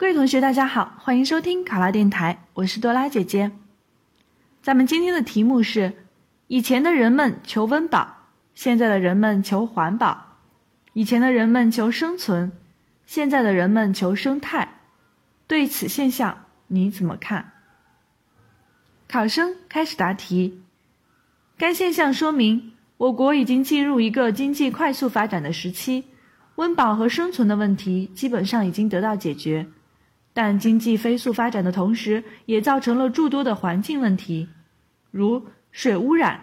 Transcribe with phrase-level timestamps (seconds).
[0.00, 3.50] 各位同学，大家好，欢迎收听考拉电台，我是多拉姐姐。
[4.62, 5.92] 咱们今天的题目是：
[6.46, 8.16] 以前的人们求温饱，
[8.54, 10.38] 现在的人们求环保；
[10.94, 12.50] 以前的人们求生存，
[13.04, 14.80] 现在的人们求生态。
[15.46, 17.52] 对此现象你怎么看？
[19.06, 20.62] 考生开始答题。
[21.58, 26.06] 该现象说明我国已经进入一个经济快速发展的时期，
[26.54, 29.66] 温饱和生存的问题基本上已经得到解决。
[30.32, 34.48] 但经济飞速发展的同时，也造成了诸多的环境问题，
[35.10, 36.40] 如水污染、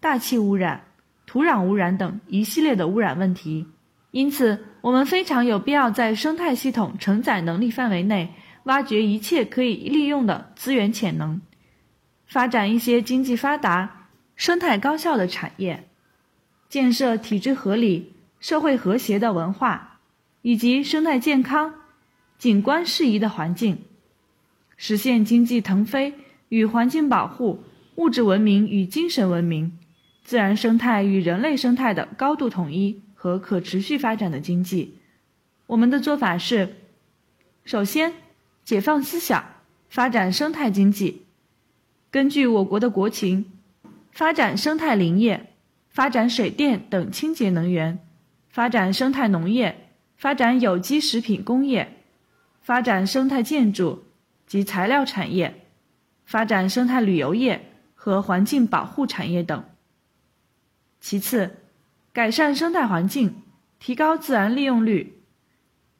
[0.00, 0.84] 大气污染、
[1.26, 3.66] 土壤污染等一系列的污染问题。
[4.10, 8.32] 因此，我们非常有必要在生态系统承载能力范围内，
[8.64, 11.42] 挖掘一切可以利用的资源潜能，
[12.26, 15.86] 发展一些经济发达、生态高效的产业，
[16.70, 19.98] 建设体制合理、社会和谐的文化，
[20.40, 21.74] 以及生态健康。
[22.38, 23.78] 景观适宜的环境，
[24.76, 26.12] 实现经济腾飞
[26.50, 29.78] 与环境保护、物质文明与精神文明、
[30.22, 34.98] 自然生态与人类生态的高度统一和可持续发展的经济。
[35.66, 36.76] 我们的做法是：
[37.64, 38.12] 首先，
[38.64, 39.44] 解放思想，
[39.88, 41.22] 发展生态经济，
[42.10, 43.46] 根据我国的国情，
[44.12, 45.54] 发展生态林业，
[45.88, 47.98] 发展水电等清洁能源，
[48.50, 51.94] 发展生态农业，发展有机食品工业。
[52.66, 54.02] 发展生态建筑
[54.44, 55.68] 及材料产业，
[56.24, 59.64] 发展生态旅游业和环境保护产业等。
[61.00, 61.58] 其次，
[62.12, 63.36] 改善生态环境，
[63.78, 65.20] 提高自然利用率，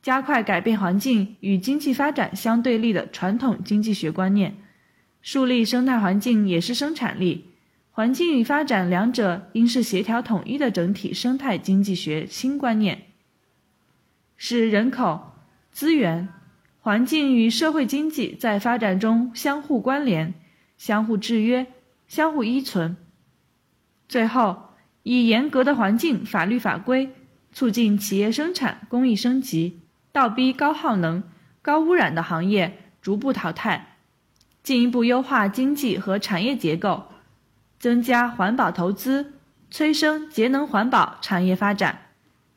[0.00, 4.56] 加快改变环境与经济发展相对立的传统经济学观念，
[5.20, 7.50] 树立生态环境也是生产力，
[7.90, 13.02] 环境与发展两者应是协调统一的整体生态经济学新观念，
[14.38, 15.34] 使人口、
[15.70, 16.26] 资源。
[16.84, 20.34] 环境与社会经济在发展中相互关联、
[20.76, 21.66] 相互制约、
[22.08, 22.98] 相互依存。
[24.06, 24.64] 最后，
[25.02, 27.14] 以严格的环境法律法规，
[27.52, 29.80] 促进企业生产工艺升级，
[30.12, 31.22] 倒逼高耗能、
[31.62, 33.96] 高污染的行业逐步淘汰，
[34.62, 37.04] 进一步优化经济和产业结构，
[37.78, 39.32] 增加环保投资，
[39.70, 42.08] 催生节能环保产业发展，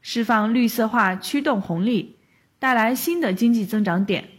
[0.02, 2.17] 释放绿色化驱动红利。
[2.60, 4.30] 带来新的经济增长点，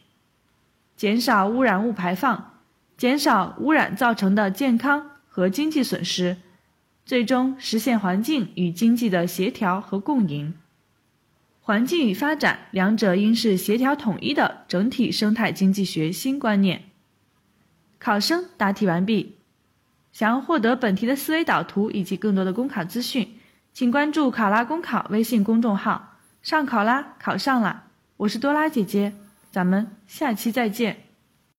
[0.97, 2.55] 减少污染物排放，
[2.97, 6.37] 减少污染造成的健康和经济损失，
[7.05, 10.55] 最终实现环境与经济的协调和共赢。
[11.61, 16.85] 环境与发展两者应是协调统一的整体生态经济学新观念。
[17.99, 19.37] 考生答题完毕。
[20.11, 23.39] 想要获得本题的思维导图以及更多的公考资讯，
[23.73, 26.17] 请关注“考拉公考”微信公众号。
[26.43, 27.85] 上考啦，考上了！
[28.19, 29.13] 我是多拉姐姐，
[29.53, 31.08] 咱们下期再见。